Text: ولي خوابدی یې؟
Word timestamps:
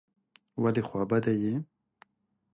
ولي 0.61 0.81
خوابدی 0.87 1.33
یې؟ 1.43 1.53